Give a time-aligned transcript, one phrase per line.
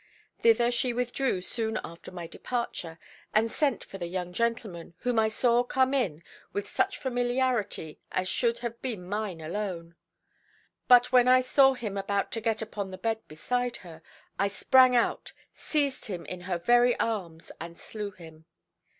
[0.39, 2.97] "Thither she withdrew soon after my departure,
[3.35, 8.27] and sent for the young gentleman, whom I saw come in with such familiarity as
[8.27, 9.93] should have been mine alone.
[10.87, 14.01] But when I saw him about to get upon the bed beside her,
[14.39, 18.45] I sprang out, seized him in her very arms, and slew him.